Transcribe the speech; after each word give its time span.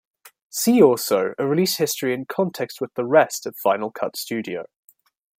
See 0.49 0.81
also 0.81 1.35
a 1.37 1.45
release 1.45 1.75
history 1.77 2.15
in 2.15 2.25
context 2.25 2.81
with 2.81 2.91
the 2.95 3.05
rest 3.05 3.45
of 3.45 3.55
Final 3.55 3.91
Cut 3.91 4.17
Studio. 4.17 4.65